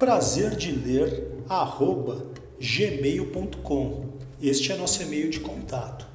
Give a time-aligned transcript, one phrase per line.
[0.00, 2.24] Prazer de ler arroba
[2.58, 4.14] gmail.com.
[4.40, 6.06] Este é nosso e-mail de contato.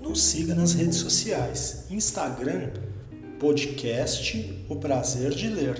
[0.00, 2.70] Nos siga nas redes sociais, Instagram,
[3.38, 5.76] podcast O Prazer de Ler.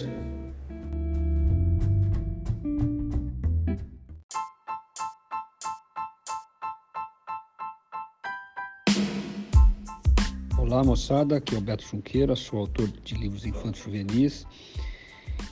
[10.58, 14.46] Olá moçada, aqui é o Beto Junqueira, sou autor de livros infantis juvenis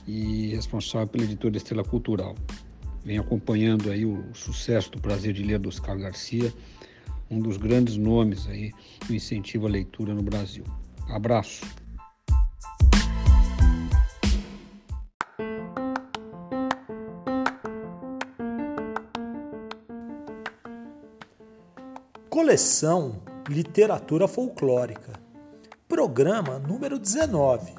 [0.07, 2.35] e responsável pela editora Estrela Cultural.
[3.03, 6.53] Venho acompanhando aí o sucesso do Prazer de Ler do Oscar Garcia,
[7.29, 8.71] um dos grandes nomes aí
[9.07, 10.63] do incentivo à leitura no Brasil.
[11.09, 11.65] Abraço.
[22.29, 25.13] Coleção Literatura Folclórica.
[25.87, 27.73] Programa número 19.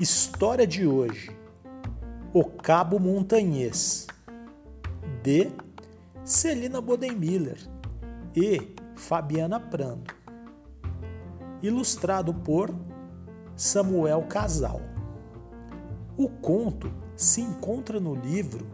[0.00, 1.35] História de hoje.
[2.38, 4.06] O Cabo Montanhês,
[5.22, 5.50] de
[6.22, 7.56] Celina Bodenmiller
[8.36, 10.12] e Fabiana Prando.
[11.62, 12.74] Ilustrado por
[13.56, 14.82] Samuel Casal.
[16.14, 18.66] O conto se encontra no livro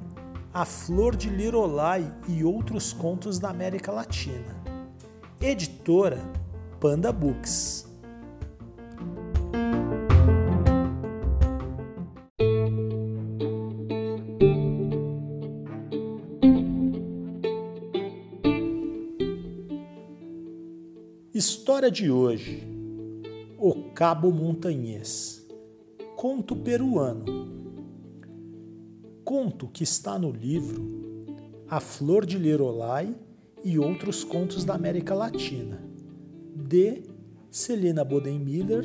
[0.53, 4.57] A Flor de Lirolai e Outros Contos da América Latina.
[5.41, 6.19] Editora
[6.81, 7.92] Panda Books.
[21.35, 22.63] História de hoje:
[23.59, 25.43] O Cabo Montanhês.
[26.15, 27.25] Conto peruano.
[29.25, 31.25] Conto que está no livro
[31.71, 33.17] A Flor de Lirolai
[33.65, 35.83] e Outros Contos da América Latina,
[36.55, 37.03] de
[37.51, 38.85] Celina Bodenmiller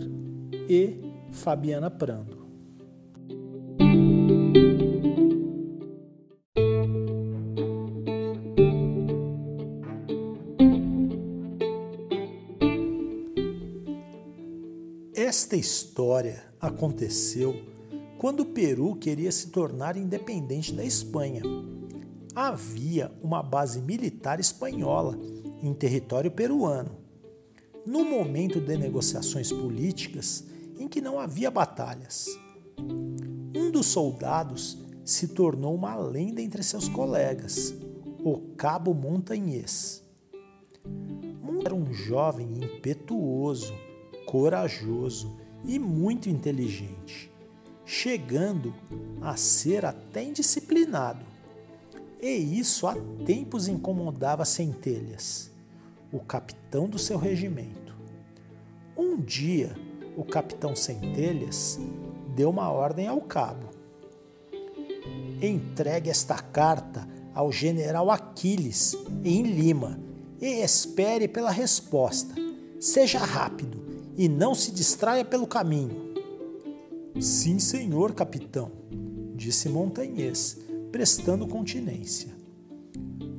[0.69, 2.36] e Fabiana Prando.
[15.57, 17.55] História aconteceu
[18.17, 21.41] quando o Peru queria se tornar independente da Espanha.
[22.33, 25.17] Havia uma base militar espanhola
[25.61, 26.97] em território peruano.
[27.85, 30.43] No momento de negociações políticas
[30.77, 32.27] em que não havia batalhas,
[33.55, 37.73] um dos soldados se tornou uma lenda entre seus colegas,
[38.23, 40.03] o Cabo Montanhês.
[41.63, 43.73] Era um jovem impetuoso
[44.25, 45.37] corajoso
[45.67, 47.29] e muito inteligente,
[47.85, 48.73] chegando
[49.21, 51.25] a ser até indisciplinado.
[52.21, 52.95] E isso há
[53.25, 55.51] tempos incomodava Centelhas,
[56.11, 57.93] o capitão do seu regimento.
[58.97, 59.75] Um dia,
[60.15, 61.77] o capitão Centelhas
[62.33, 63.67] deu uma ordem ao cabo.
[65.41, 69.99] Entregue esta carta ao general Aquiles em Lima
[70.41, 72.33] e espere pela resposta.
[72.79, 73.76] Seja rápido
[74.17, 76.13] e não se distraia pelo caminho.
[77.19, 78.71] Sim, senhor capitão,
[79.35, 80.57] disse Montanhês,
[80.91, 82.35] prestando continência.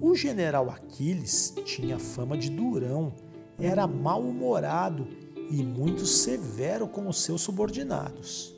[0.01, 3.13] O general Aquiles tinha fama de durão,
[3.59, 5.09] era mal-humorado
[5.51, 8.55] e muito severo com os seus subordinados.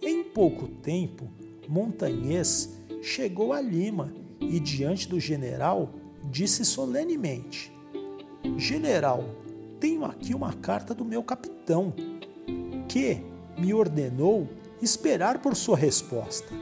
[0.00, 1.28] Em pouco tempo,
[1.68, 2.70] Montanhês
[3.02, 5.90] chegou a Lima e, diante do general,
[6.30, 7.72] disse solenemente:
[8.56, 9.24] General,
[9.86, 11.94] tenho aqui uma carta do meu capitão,
[12.88, 13.22] que
[13.56, 14.48] me ordenou
[14.82, 16.52] esperar por sua resposta.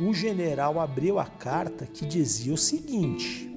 [0.00, 3.48] O general abriu a carta que dizia o seguinte: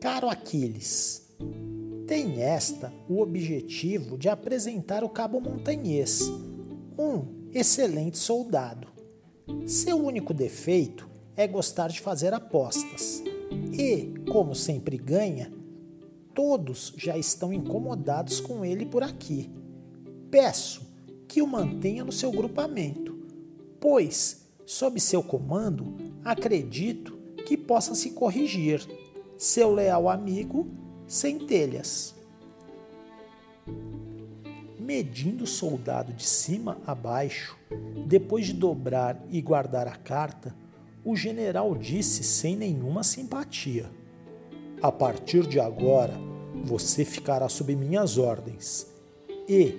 [0.00, 1.19] Caro Aquiles,
[2.60, 6.30] esta o objetivo de apresentar o cabo montanhês,
[6.98, 8.86] um excelente soldado.
[9.66, 13.24] Seu único defeito é gostar de fazer apostas.
[13.72, 15.50] E, como sempre ganha,
[16.34, 19.48] todos já estão incomodados com ele por aqui.
[20.30, 20.82] Peço
[21.26, 23.18] que o mantenha no seu grupamento,
[23.80, 27.16] pois, sob seu comando, acredito
[27.46, 28.86] que possa se corrigir.
[29.38, 30.66] Seu leal amigo,
[31.06, 32.19] Centelhas.
[34.92, 37.56] Medindo o soldado de cima a baixo,
[38.08, 40.52] depois de dobrar e guardar a carta,
[41.04, 43.88] o general disse sem nenhuma simpatia:
[44.82, 46.14] A partir de agora,
[46.64, 48.84] você ficará sob minhas ordens.
[49.48, 49.76] E,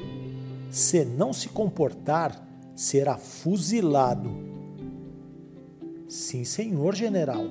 [0.69, 4.31] se não se comportar, será fuzilado.
[6.07, 7.49] Sim, senhor general.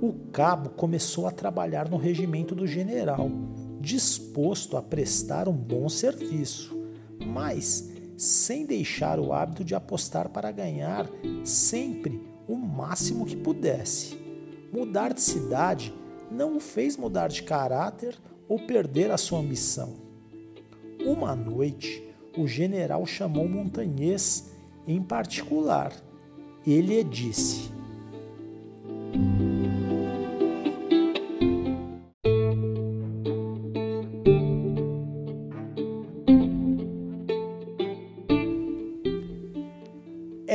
[0.00, 3.30] O cabo começou a trabalhar no regimento do general,
[3.80, 6.76] disposto a prestar um bom serviço,
[7.24, 11.08] mas sem deixar o hábito de apostar para ganhar
[11.44, 14.18] sempre o máximo que pudesse.
[14.72, 15.94] Mudar de cidade
[16.30, 18.16] não o fez mudar de caráter
[18.48, 19.94] ou perder a sua ambição.
[21.04, 22.02] Uma noite,
[22.36, 24.50] o general chamou Montanhês
[24.86, 25.92] em particular.
[26.66, 27.70] Ele disse: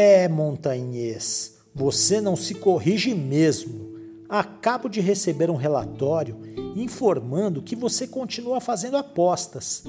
[0.04, 4.00] É, montanhês, você não se corrige mesmo.
[4.28, 6.40] Acabo de receber um relatório
[6.76, 9.84] informando que você continua fazendo apostas.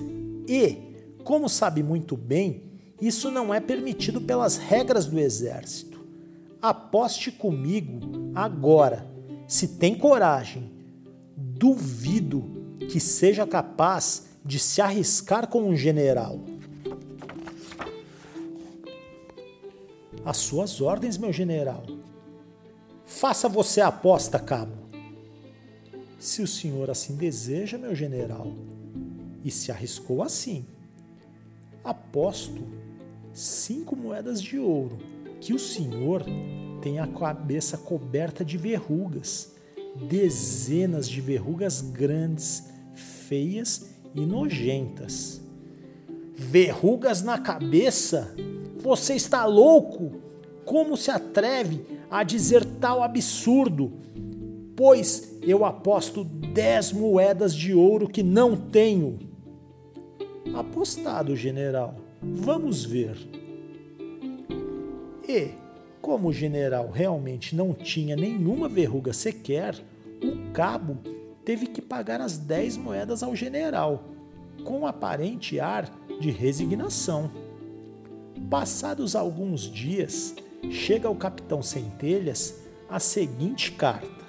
[0.46, 0.76] E,
[1.24, 2.62] como sabe muito bem,
[3.00, 5.98] isso não é permitido pelas regras do exército.
[6.60, 7.98] Aposte comigo
[8.34, 9.10] agora,
[9.48, 10.70] se tem coragem.
[11.34, 16.38] Duvido que seja capaz de se arriscar com um general.
[20.24, 21.84] As suas ordens, meu general.
[23.04, 24.72] Faça você a aposta, cabo.
[26.18, 28.52] Se o senhor assim deseja, meu general,
[29.44, 30.64] e se arriscou assim,
[31.82, 32.62] aposto
[33.32, 34.98] cinco moedas de ouro
[35.40, 36.24] que o senhor
[36.80, 39.52] tem a cabeça coberta de verrugas,
[40.08, 42.64] dezenas de verrugas grandes,
[42.94, 45.40] feias e nojentas.
[46.34, 48.32] Verrugas na cabeça?
[48.82, 50.12] Você está louco?
[50.64, 53.92] Como se atreve a dizer tal absurdo?
[54.76, 59.20] Pois eu aposto dez moedas de ouro que não tenho.
[60.52, 61.94] Apostado, general.
[62.20, 63.16] Vamos ver.
[65.28, 65.50] E,
[66.00, 69.76] como o general realmente não tinha nenhuma verruga sequer,
[70.20, 70.98] o cabo
[71.44, 74.04] teve que pagar as dez moedas ao general,
[74.64, 75.88] com aparente ar
[76.20, 77.30] de resignação.
[78.50, 80.34] Passados alguns dias,
[80.70, 82.54] chega ao capitão Centelhas
[82.88, 84.22] a seguinte carta: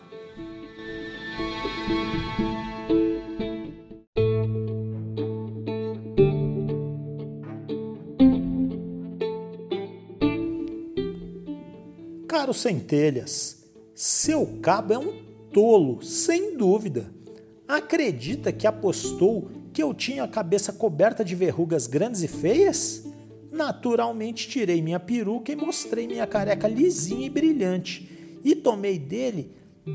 [12.27, 15.13] Caro Centelhas, seu cabo é um
[15.51, 17.11] tolo, sem dúvida.
[17.67, 23.02] Acredita que apostou que eu tinha a cabeça coberta de verrugas grandes e feias?
[23.53, 29.51] Naturalmente tirei minha peruca e mostrei minha careca lisinha e brilhante e tomei dele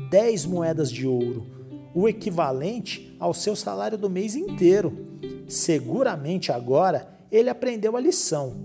[0.09, 1.45] 10 moedas de ouro,
[1.93, 5.05] o equivalente ao seu salário do mês inteiro.
[5.45, 8.55] Seguramente agora ele aprendeu a lição.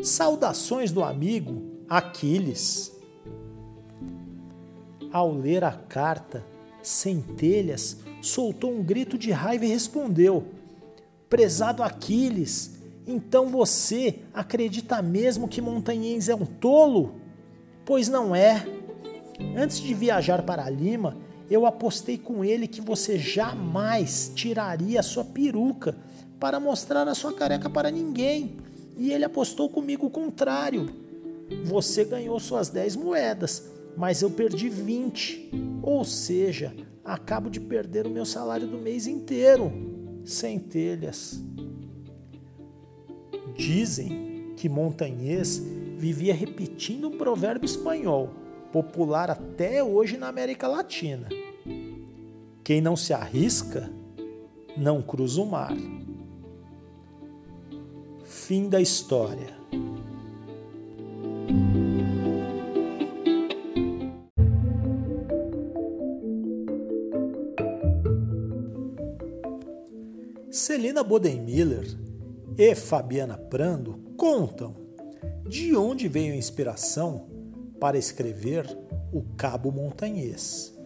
[0.00, 2.92] Saudações do amigo Aquiles.
[5.12, 6.46] Ao ler a carta,
[6.80, 10.46] Centelhas soltou um grito de raiva e respondeu:
[11.28, 17.16] Prezado Aquiles, então você acredita mesmo que Montanhês é um tolo?
[17.84, 18.66] Pois não é.
[19.56, 21.16] Antes de viajar para Lima,
[21.50, 25.96] eu apostei com ele que você jamais tiraria a sua peruca
[26.38, 28.56] para mostrar a sua careca para ninguém.
[28.96, 30.88] E ele apostou comigo o contrário.
[31.64, 35.80] Você ganhou suas 10 moedas, mas eu perdi 20.
[35.82, 36.72] Ou seja,
[37.04, 39.72] acabo de perder o meu salário do mês inteiro.
[40.24, 41.42] Sem telhas.
[43.56, 45.62] Dizem que Montanhês
[45.96, 48.30] vivia repetindo um provérbio espanhol,
[48.72, 51.28] popular até hoje na América Latina.
[52.64, 53.90] Quem não se arrisca,
[54.76, 55.76] não cruza o mar.
[58.24, 59.58] Fim da história.
[70.50, 72.09] Celina Bodenmiller
[72.62, 74.76] e Fabiana Prando contam
[75.48, 77.26] de onde veio a inspiração
[77.80, 78.66] para escrever
[79.10, 80.78] O Cabo Montanhês.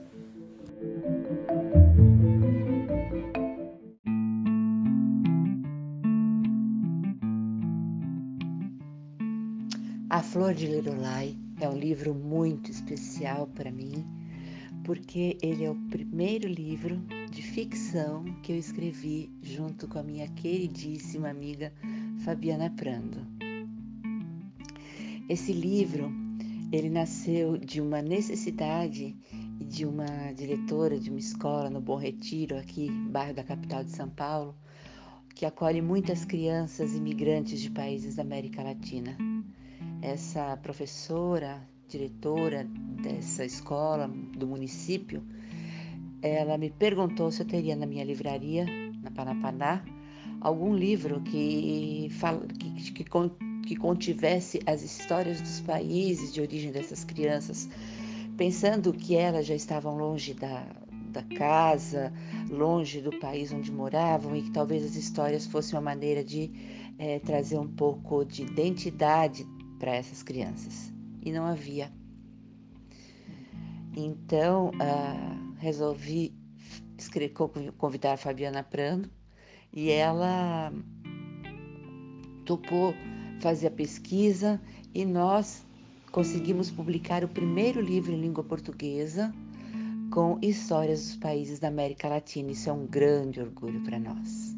[10.08, 14.06] A Flor de Lirolai é um livro muito especial para mim,
[14.84, 17.02] porque ele é o primeiro livro
[17.34, 21.72] de ficção que eu escrevi junto com a minha queridíssima amiga
[22.24, 23.26] Fabiana Prando.
[25.28, 26.12] Esse livro,
[26.70, 29.16] ele nasceu de uma necessidade
[29.60, 34.08] de uma diretora de uma escola no Bom Retiro, aqui, bairro da capital de São
[34.08, 34.54] Paulo,
[35.34, 39.16] que acolhe muitas crianças imigrantes de países da América Latina
[40.00, 42.64] essa professora, diretora
[43.02, 45.22] dessa escola do município,
[46.26, 48.64] ela me perguntou se eu teria na minha livraria,
[49.02, 49.84] na Panapaná,
[50.40, 52.08] algum livro que,
[52.58, 53.04] que, que,
[53.66, 57.68] que contivesse as histórias dos países de origem dessas crianças,
[58.38, 60.66] pensando que elas já estavam longe da,
[61.10, 62.10] da casa,
[62.50, 66.50] longe do país onde moravam e que talvez as histórias fossem uma maneira de
[66.98, 69.46] é, trazer um pouco de identidade
[69.78, 70.90] para essas crianças.
[71.22, 71.90] E não havia.
[73.96, 75.33] Então uh,
[75.64, 76.34] resolvi
[77.78, 79.10] convidar a Fabiana Prando
[79.72, 80.70] e ela
[82.44, 82.94] topou
[83.40, 84.60] fazer a pesquisa
[84.94, 85.64] e nós
[86.12, 89.34] conseguimos publicar o primeiro livro em língua portuguesa
[90.12, 92.52] com histórias dos países da América Latina.
[92.52, 94.54] Isso é um grande orgulho para nós.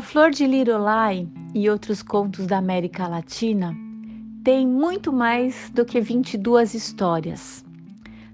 [0.00, 3.76] A Flor de Lirolai e outros contos da América Latina
[4.42, 7.62] tem muito mais do que 22 histórias.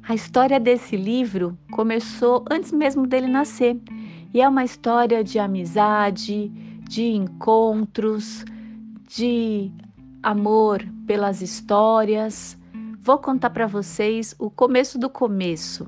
[0.09, 3.81] A história desse livro começou antes mesmo dele nascer
[4.33, 6.53] e é uma história de amizade,
[6.89, 8.45] de encontros,
[9.09, 9.73] de
[10.23, 12.57] amor pelas histórias.
[13.01, 15.85] Vou contar para vocês o começo do começo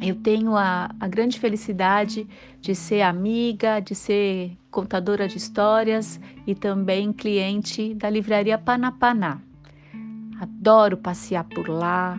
[0.00, 2.26] eu tenho a, a, grande felicidade
[2.60, 9.40] de ser amiga, de ser contadora de histórias e também cliente da livraria Panapaná.
[10.40, 12.18] Adoro passear por lá,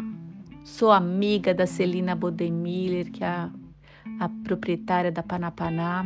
[0.64, 3.52] sou amiga da Celina Bodemiller, que é a,
[4.20, 6.06] a proprietária da Panapaná.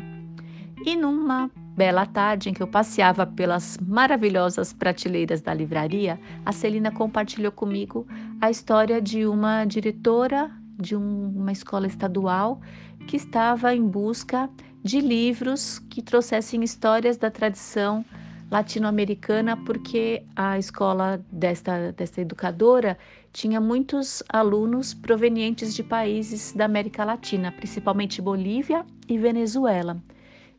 [0.86, 6.92] E numa bela tarde em que eu passeava pelas maravilhosas prateleiras da livraria, a Celina
[6.92, 8.08] compartilhou comigo
[8.42, 12.62] a história de uma diretora de um, uma escola estadual
[13.08, 14.50] que estava em busca
[14.84, 18.06] de livros que trouxessem histórias da tradição
[18.50, 22.98] latino-americana, porque a escola desta, desta educadora
[23.32, 30.02] tinha muitos alunos provenientes de países da América Latina, principalmente Bolívia e Venezuela.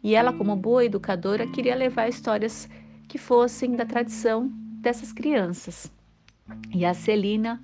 [0.02, 2.68] E ela, como boa educadora, queria levar histórias
[3.08, 4.48] que fossem da tradição
[4.80, 5.92] dessas crianças.
[6.72, 7.60] E a Celina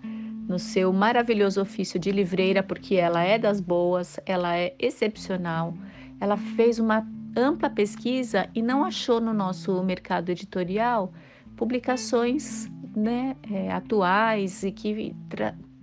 [0.49, 5.75] no seu maravilhoso ofício de livreira, porque ela é das boas, ela é excepcional.
[6.21, 11.13] Ela fez uma ampla pesquisa e não achou no nosso mercado editorial
[11.57, 15.15] publicações né, é, atuais e que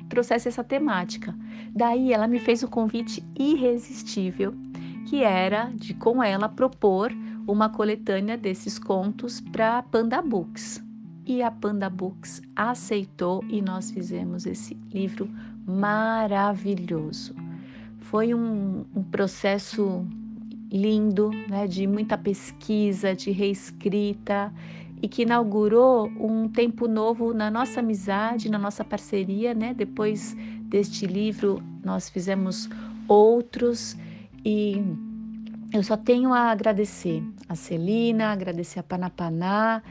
[0.10, 1.36] trouxesse essa temática.
[1.72, 4.54] Daí ela me fez o um convite irresistível,
[5.08, 7.12] que era de com ela propor
[7.48, 10.83] uma coletânea desses contos para Panda Books
[11.26, 15.30] e a Panda Books aceitou e nós fizemos esse livro
[15.66, 17.36] maravilhoso.
[18.00, 20.06] Foi um, um processo
[20.72, 24.52] lindo, né, de muita pesquisa, de reescrita
[25.02, 29.74] e que inaugurou um tempo novo na nossa amizade, na nossa parceria, né?
[29.74, 32.70] Depois deste livro, nós fizemos
[33.08, 33.98] outros
[34.46, 34.82] e
[35.74, 39.84] eu só tenho a agradecer a Celina, agradecer a Panapaná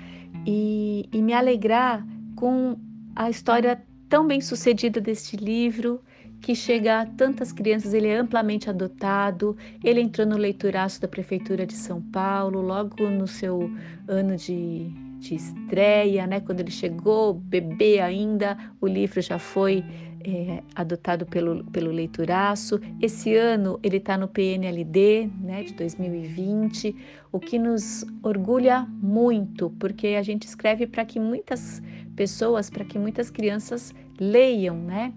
[0.47, 2.77] e, e me alegrar com
[3.15, 6.03] a história tão bem sucedida deste livro
[6.43, 11.65] que chega a tantas crianças, ele é amplamente adotado, ele entrou no leituraço da Prefeitura
[11.65, 13.71] de São Paulo, logo no seu
[14.09, 14.89] ano de,
[15.21, 16.41] de estreia, né?
[16.41, 19.85] quando ele chegou, bebê ainda, o livro já foi
[20.25, 22.81] é, adotado pelo, pelo Leituraço.
[23.00, 26.95] Esse ano ele está no PNLD né, de 2020,
[27.31, 31.83] o que nos orgulha muito, porque a gente escreve para que muitas
[32.14, 35.12] pessoas, para que muitas crianças leiam, né?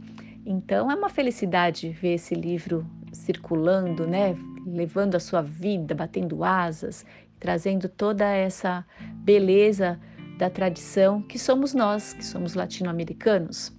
[0.45, 4.35] Então é uma felicidade ver esse livro circulando, né?
[4.65, 7.05] Levando a sua vida, batendo asas,
[7.39, 8.85] trazendo toda essa
[9.23, 9.99] beleza
[10.37, 13.73] da tradição que somos nós, que somos latino-americanos.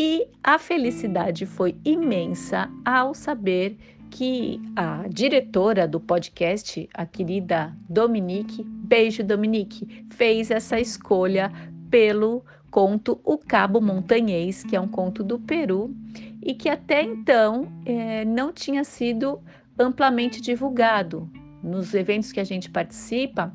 [0.00, 3.76] E a felicidade foi imensa ao saber
[4.08, 11.50] que a diretora do podcast, a querida Dominique, beijo Dominique, fez essa escolha
[11.90, 15.92] pelo conto O Cabo Montanhês, que é um conto do Peru
[16.40, 19.40] e que até então é, não tinha sido
[19.76, 21.28] amplamente divulgado.
[21.60, 23.52] Nos eventos que a gente participa,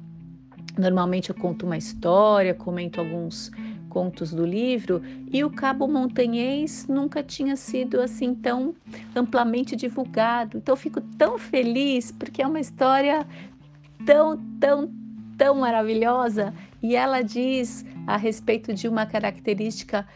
[0.78, 3.50] normalmente eu conto uma história, comento alguns
[3.94, 8.74] contos do livro e o Cabo Montanhês nunca tinha sido assim tão
[9.16, 10.58] amplamente divulgado.
[10.58, 13.26] Então fico tão feliz porque é uma história
[14.04, 14.92] tão, tão,
[15.38, 20.08] tão maravilhosa e ela diz a respeito de uma característica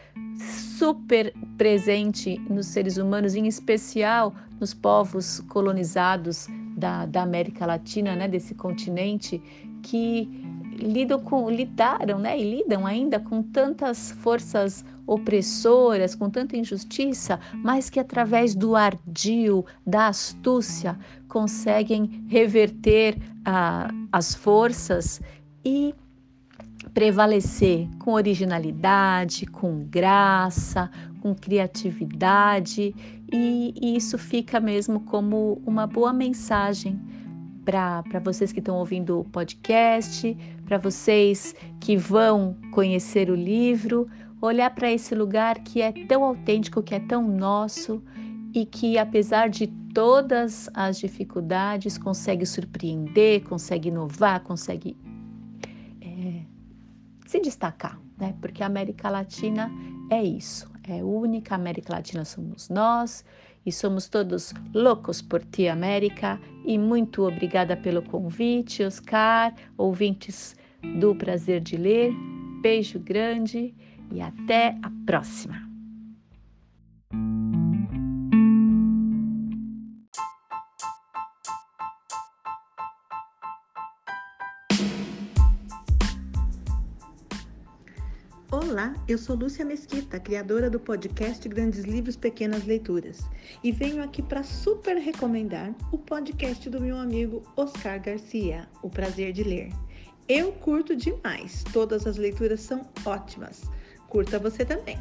[0.76, 8.26] super presente nos seres humanos, em especial nos povos colonizados da, da América Latina, né,
[8.26, 9.40] desse continente,
[9.82, 10.47] que
[10.78, 17.88] lidam com, lidaram né, e lidam ainda com tantas forças opressoras, com tanta injustiça, mas
[17.88, 25.20] que através do ardil, da astúcia, conseguem reverter ah, as forças
[25.64, 25.94] e
[26.92, 32.94] prevalecer com originalidade, com graça, com criatividade,
[33.32, 36.98] e, e isso fica mesmo como uma boa mensagem
[37.68, 40.34] para vocês que estão ouvindo o podcast,
[40.64, 44.08] para vocês que vão conhecer o livro,
[44.40, 48.02] olhar para esse lugar que é tão autêntico, que é tão nosso
[48.54, 54.96] e que, apesar de todas as dificuldades, consegue surpreender, consegue inovar, consegue
[56.00, 56.40] é,
[57.26, 58.34] se destacar, né?
[58.40, 59.70] Porque a América Latina
[60.10, 61.54] é isso, é única.
[61.54, 63.22] A América Latina somos nós
[63.68, 66.40] e somos todos loucos por ti, América.
[66.64, 70.56] E muito obrigada pelo convite, Oscar, ouvintes
[70.98, 72.10] do Prazer de Ler.
[72.62, 73.74] Beijo grande
[74.10, 75.67] e até a próxima!
[88.78, 93.18] Olá, eu sou Lúcia Mesquita, criadora do podcast Grandes Livros Pequenas Leituras,
[93.60, 99.32] e venho aqui para super recomendar o podcast do meu amigo Oscar Garcia, O Prazer
[99.32, 99.72] de Ler.
[100.28, 103.62] Eu curto demais, todas as leituras são ótimas.
[104.08, 104.96] Curta você também.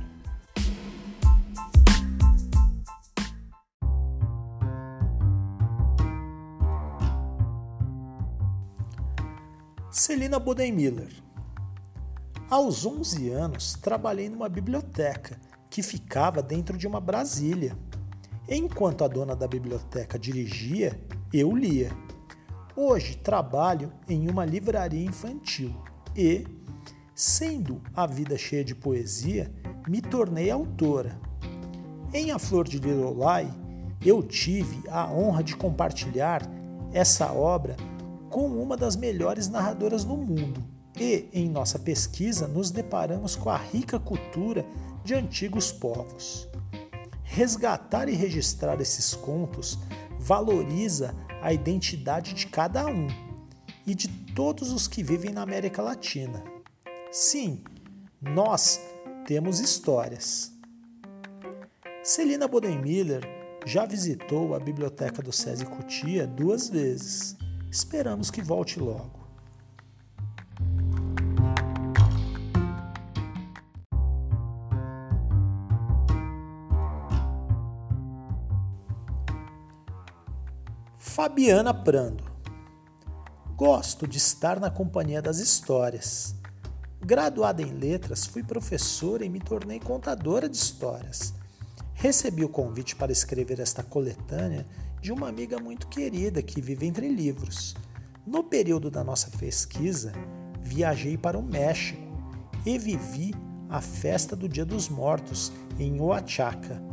[9.92, 11.27] Celina Bodenmiller
[12.49, 17.77] aos 11 anos, trabalhei numa biblioteca que ficava dentro de uma Brasília.
[18.47, 20.97] Enquanto a dona da biblioteca dirigia,
[21.33, 21.91] eu lia.
[22.75, 25.75] Hoje trabalho em uma livraria infantil
[26.15, 26.45] e,
[27.13, 29.51] sendo a vida cheia de poesia,
[29.88, 31.19] me tornei autora.
[32.13, 33.53] Em A Flor de Lilolai,
[34.05, 36.41] eu tive a honra de compartilhar
[36.93, 37.75] essa obra
[38.29, 43.57] com uma das melhores narradoras do mundo, e, em nossa pesquisa, nos deparamos com a
[43.57, 44.65] rica cultura
[45.03, 46.47] de antigos povos.
[47.23, 49.77] Resgatar e registrar esses contos
[50.19, 53.07] valoriza a identidade de cada um
[53.86, 56.43] e de todos os que vivem na América Latina.
[57.12, 57.63] Sim,
[58.21, 58.81] nós
[59.25, 60.51] temos histórias.
[62.03, 63.21] Celina Bodenmiller
[63.65, 67.36] já visitou a biblioteca do SESI Cutia duas vezes.
[67.69, 69.16] Esperamos que volte logo.
[81.17, 82.23] Fabiana Prando.
[83.56, 86.36] Gosto de estar na companhia das histórias.
[87.03, 91.34] Graduada em letras, fui professora e me tornei contadora de histórias.
[91.95, 94.67] Recebi o convite para escrever esta coletânea
[95.01, 97.75] de uma amiga muito querida que vive entre livros.
[98.23, 100.13] No período da nossa pesquisa,
[100.62, 101.99] viajei para o México
[102.63, 103.34] e vivi
[103.67, 106.87] a festa do Dia dos Mortos em Oaxaca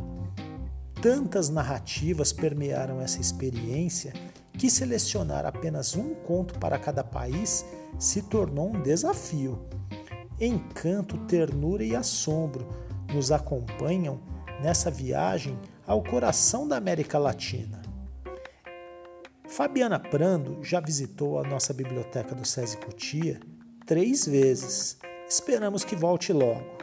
[1.05, 4.11] Tantas narrativas permearam essa experiência
[4.57, 7.63] que selecionar apenas um conto para cada país
[7.99, 9.67] se tornou um desafio.
[10.41, 12.67] Encanto, ternura e assombro
[13.13, 14.19] nos acompanham
[14.63, 17.83] nessa viagem ao coração da América Latina.
[19.47, 23.39] Fabiana Prando já visitou a nossa biblioteca do SESI Cutia
[23.85, 24.97] três vezes.
[25.29, 26.74] Esperamos que volte logo.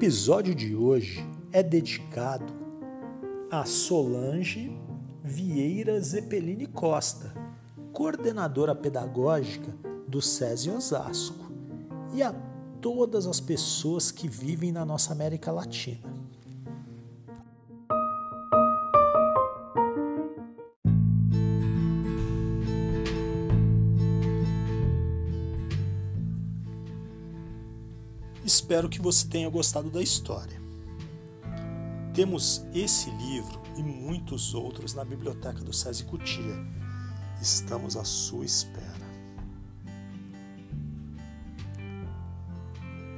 [0.00, 2.50] Episódio de hoje é dedicado
[3.50, 4.74] a Solange
[5.22, 7.34] Vieira Zeppelini Costa,
[7.92, 9.76] coordenadora pedagógica
[10.08, 11.52] do SESI Osasco,
[12.14, 12.32] e a
[12.80, 16.10] todas as pessoas que vivem na nossa América Latina.
[28.70, 30.62] Espero que você tenha gostado da história.
[32.14, 36.54] Temos esse livro e muitos outros na biblioteca do SESI Cutia.
[37.42, 38.86] Estamos à sua espera.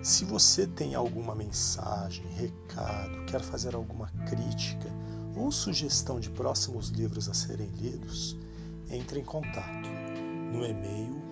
[0.03, 4.89] Se você tem alguma mensagem, recado, quer fazer alguma crítica
[5.37, 8.39] ou sugestão de próximos livros a serem lidos,
[8.89, 9.91] entre em contato
[10.51, 11.32] no e-mail